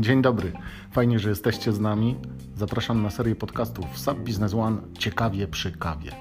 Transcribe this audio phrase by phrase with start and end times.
[0.00, 0.52] Dzień dobry.
[0.90, 2.16] Fajnie, że jesteście z nami.
[2.56, 6.12] Zapraszam na serię podcastów SAP Business One Ciekawie przy kawie.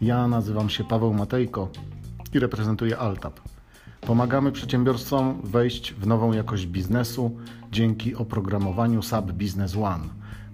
[0.00, 1.68] Ja nazywam się Paweł Matejko
[2.34, 3.40] i reprezentuję Altap.
[4.00, 7.36] Pomagamy przedsiębiorcom wejść w nową jakość biznesu
[7.72, 10.04] dzięki oprogramowaniu SAP Business One,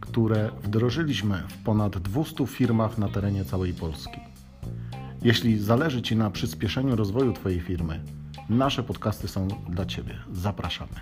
[0.01, 4.24] które wdrożyliśmy w ponad 200 firmach na terenie całej Polski.
[5.25, 8.01] Jeśli zależy Ci na przyspieszeniu rozwoju Twojej firmy,
[8.49, 10.19] nasze podcasty są dla Ciebie.
[10.33, 10.93] Zapraszamy.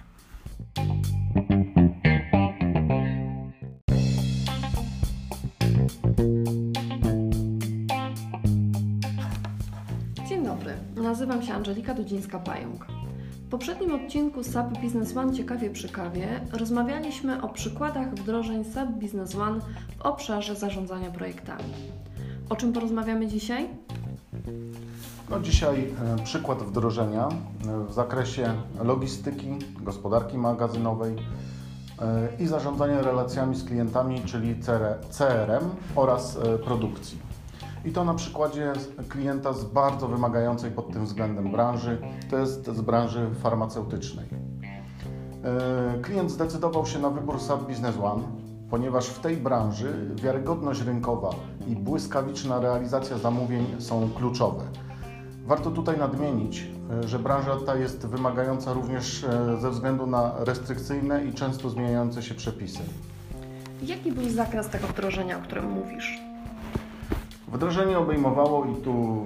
[10.29, 12.87] Dzień dobry, nazywam się Angelika Dudzińska-Pająk.
[13.47, 19.35] W poprzednim odcinku SAP Business One Ciekawie przy kawie rozmawialiśmy o przykładach wdrożeń SAP Business
[19.35, 19.61] One
[19.99, 21.73] w obszarze zarządzania projektami.
[22.49, 23.69] O czym porozmawiamy dzisiaj?
[25.31, 29.49] No dzisiaj e, przykład wdrożenia e, w zakresie logistyki,
[29.81, 31.17] gospodarki magazynowej
[32.03, 34.55] e, i zarządzania relacjami z klientami, czyli
[35.11, 37.19] CRM oraz produkcji.
[37.85, 38.73] I to na przykładzie
[39.09, 41.99] klienta z bardzo wymagającej pod tym względem branży,
[42.31, 44.27] to jest z branży farmaceutycznej.
[46.03, 48.23] Klient zdecydował się na wybór SAP Business One,
[48.73, 51.31] ponieważ w tej branży wiarygodność rynkowa
[51.67, 54.65] i błyskawiczna realizacja zamówień są kluczowe.
[55.47, 56.67] Warto tutaj nadmienić,
[57.05, 62.23] e, że branża ta jest wymagająca również e, ze względu na restrykcyjne i często zmieniające
[62.23, 62.79] się przepisy.
[63.83, 66.21] Jaki był zakres tego wdrożenia, o którym mówisz?
[67.53, 69.23] Wdrożenie obejmowało, i tu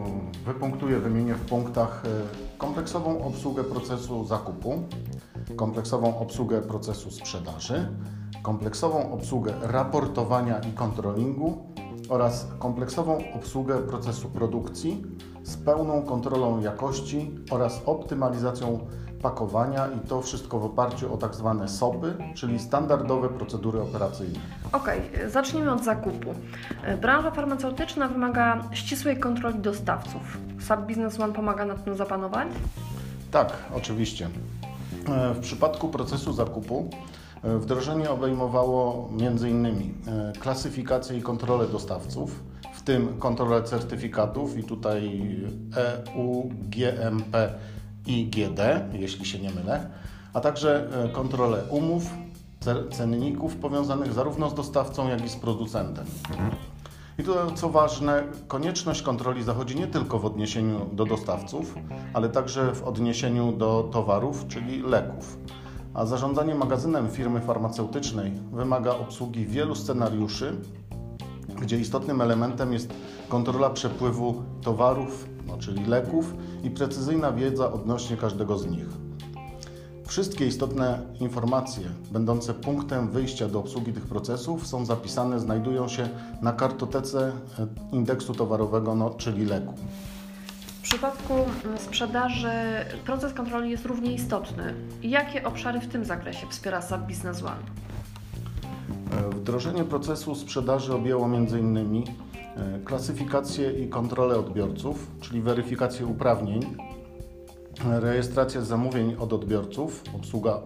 [0.46, 4.82] wypunktuję, wymienię w punktach, e, kompleksową obsługę procesu zakupu,
[5.56, 7.88] kompleksową obsługę procesu sprzedaży,
[8.46, 11.66] kompleksową obsługę raportowania i kontrolingu
[12.08, 15.02] oraz kompleksową obsługę procesu produkcji
[15.42, 18.78] z pełną kontrolą jakości oraz optymalizacją
[19.22, 24.38] pakowania i to wszystko w oparciu o tak zwane SOPy, czyli standardowe procedury operacyjne.
[24.72, 24.90] Ok,
[25.28, 26.34] zacznijmy od zakupu.
[27.00, 30.38] Branża farmaceutyczna wymaga ścisłej kontroli dostawców.
[30.60, 32.48] SAP Business One pomaga nad tym zapanować?
[33.30, 34.28] Tak, oczywiście.
[35.08, 36.90] E, w przypadku procesu zakupu
[37.58, 39.66] wdrożenie obejmowało m.in.
[39.66, 42.42] E, klasyfikację i kontrolę dostawców,
[42.86, 45.20] tym kontrolę certyfikatów i tutaj
[45.76, 47.54] EU, GMP
[48.06, 49.90] i GD, jeśli się nie mylę,
[50.32, 52.10] a także e, kontrolę umów,
[52.92, 56.06] cenników powiązanych zarówno z dostawcą, jak i z producentem.
[57.18, 61.74] I to, co ważne, konieczność kontroli zachodzi nie tylko w odniesieniu do dostawców,
[62.14, 65.38] ale także w odniesieniu do towarów, czyli leków.
[65.96, 70.56] A zarządzanie magazynem firmy farmaceutycznej wymaga obsługi wielu scenariuszy,
[71.60, 72.90] gdzie istotnym elementem jest
[73.28, 76.34] kontrola przepływu towarów, no, czyli leków
[76.64, 78.86] i precyzyjna wiedza odnośnie każdego z nich.
[80.06, 86.08] Wszystkie istotne informacje będące punktem wyjścia do obsługi tych procesów są zapisane, znajdują się
[86.42, 87.32] na kartotece
[87.92, 89.74] indeksu towarowego, no, czyli leku.
[90.86, 92.50] Przypadku mm, sprzedaży
[93.04, 94.74] proces kontroli jest równie istotny.
[95.02, 97.56] Jakie obszary w tym zakresie wspiera SAP Business One?
[99.26, 101.76] E, wdrożenie procesu sprzedaży objęło m.in.
[101.76, 102.04] E,
[102.84, 106.76] klasyfikację i kontrolę odbiorców, czyli weryfikację uprawnień,
[107.84, 110.60] rejestrację zamówień od odbiorców, obsługa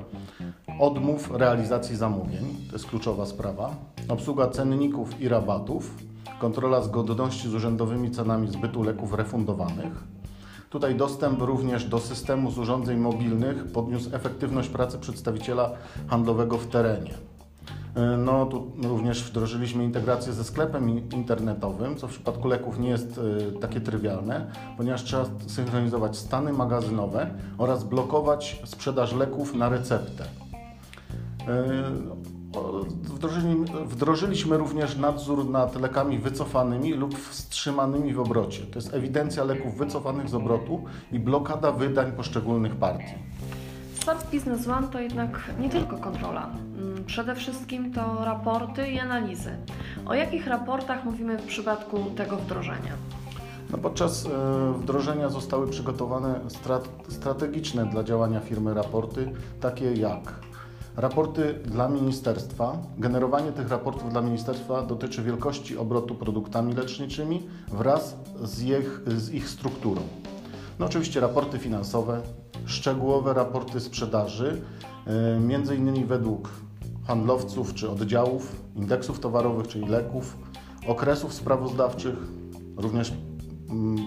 [0.80, 3.74] odmów realizacji zamówień, to jest kluczowa sprawa,
[4.08, 6.09] obsługa cenników i rabatów,
[6.40, 10.04] kontrola zgodności z urzędowymi cenami zbytu leków refundowanych.
[10.70, 15.70] Tutaj dostęp również do systemu z urządzeń mobilnych podniósł efektywność pracy przedstawiciela
[16.08, 17.14] handlowego w terenie.
[17.94, 23.20] E, no tu również wdrożyliśmy integrację ze sklepem internetowym, co w przypadku leków nie jest
[23.48, 30.24] e, takie trywialne, ponieważ trzeba synchronizować stany magazynowe oraz blokować sprzedaż leków na receptę.
[32.54, 38.62] E, wdrożyliśmy również nadzór nad lekami wycofanymi lub wstrzymanymi w obrocie.
[38.62, 43.14] To jest ewidencja leków wycofanych z obrotu i blokada wydań poszczególnych partii.
[44.04, 46.50] SAP Business One to jednak nie tylko kontrola.
[46.78, 49.50] Mm, przede wszystkim to raporty i analizy.
[50.06, 52.92] O jakich raportach mówimy w przypadku tego wdrożenia?
[53.72, 54.28] No podczas e,
[54.78, 56.40] wdrożenia zostały przygotowane
[57.08, 60.20] strategiczne dla działania firmy raporty, takie jak
[61.00, 62.76] raporty dla ministerstwa.
[62.98, 69.48] Generowanie tych raportów dla ministerstwa dotyczy wielkości obrotu produktami leczniczymi wraz z ich, z ich
[69.48, 70.00] strukturą.
[70.78, 72.20] No oczywiście raporty finansowe,
[72.66, 74.62] szczegółowe raporty sprzedaży,
[75.06, 76.50] e, między innymi według
[77.06, 80.36] handlowców czy oddziałów, indeksów towarowych, czyli leków,
[80.86, 82.16] okresów sprawozdawczych,
[82.76, 83.12] również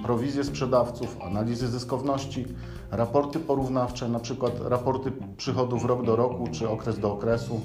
[0.04, 2.46] prowizje sprzedawców, analizy zyskowności,
[2.92, 7.62] raporty porównawcze, na przykład raporty przychodów rok do roku czy okres do okresu,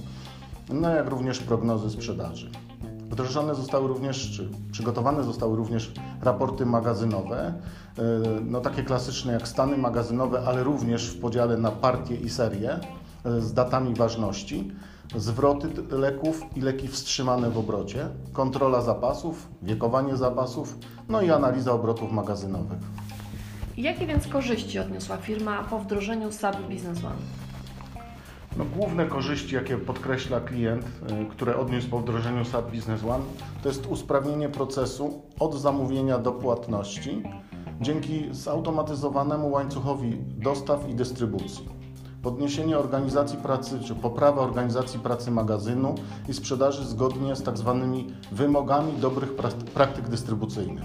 [0.70, 2.50] no jak również prognozy sprzedaży.
[3.10, 5.92] Wdrożone zostały również, czy przygotowane zostały również
[6.22, 7.54] raporty magazynowe,
[7.98, 8.04] yy,
[8.44, 12.80] no takie klasyczne jak stany magazynowe, ale również w podziale na partie i serie
[13.24, 14.72] yy, z datami ważności,
[15.16, 20.78] zwroty leków i leki wstrzymane w obrocie, kontrola zapasów, wiekowanie zapasów,
[21.08, 22.78] no i analiza obrotów magazynowych.
[23.76, 27.16] Jakie więc korzyści odniosła firma po wdrożeniu SAP Business One?
[28.56, 33.24] No, główne korzyści, jakie podkreśla klient, y, które odniósł po wdrożeniu SAP Business One,
[33.62, 37.22] to jest usprawnienie procesu od zamówienia do płatności
[37.80, 41.77] dzięki zautomatyzowanemu łańcuchowi dostaw i dystrybucji.
[42.28, 45.94] Podniesienie organizacji pracy, czy poprawa organizacji pracy magazynu
[46.28, 50.84] i sprzedaży zgodnie z tak zwanymi wymogami dobrych prak- praktyk dystrybucyjnych.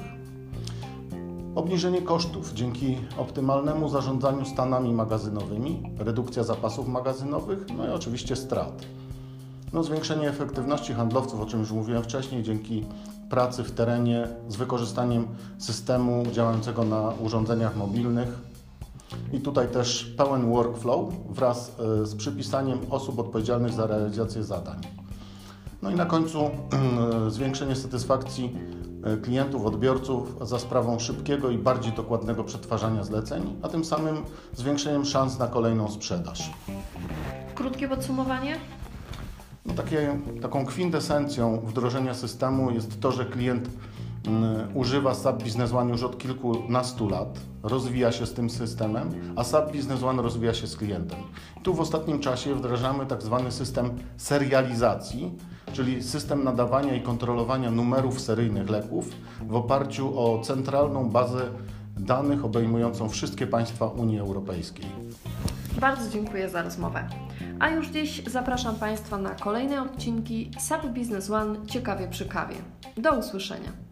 [1.56, 8.82] Obniżenie kosztów dzięki optymalnemu zarządzaniu stanami magazynowymi, redukcja zapasów magazynowych, no i oczywiście strat.
[9.74, 12.86] No, zwiększenie efektywności handlowców, o czym już mówiłem wcześniej, dzięki
[13.30, 18.53] pracy w terenie z wykorzystaniem systemu działającego na urządzeniach mobilnych.
[19.34, 24.82] I tutaj też pełen workflow wraz e, z przypisaniem osób odpowiedzialnych za realizację zadań.
[25.82, 26.50] No i na końcu
[27.28, 28.56] zwiększenie satysfakcji
[29.04, 34.18] e, klientów, odbiorców za sprawą szybkiego i bardziej dokładnego przetwarzania zleceń, a tym samym
[34.54, 36.52] zwiększeniem szans na kolejną sprzedaż.
[37.56, 38.56] Krótkie podsumowanie?
[39.66, 43.70] No takie, taką kwintesencją wdrożenia systemu jest to, że klient
[44.74, 49.72] używa SAP Business One już od kilkunastu lat, rozwija się z tym systemem, a SAP
[49.72, 51.20] Business One rozwija się z klientem.
[51.64, 55.32] Tu w ostatnim czasie wdrażamy tak zwany system serializacji,
[55.74, 59.10] czyli system nadawania i kontrolowania numerów seryjnych leków
[59.48, 61.42] w oparciu o centralną bazę
[61.98, 64.86] danych obejmującą wszystkie państwa Unii Europejskiej.
[65.80, 67.08] Bardzo dziękuję za rozmowę.
[67.60, 72.56] A już dziś zapraszam Państwa na kolejne odcinki SAP Business One Ciekawie przy kawie.
[72.98, 73.83] Do usłyszenia.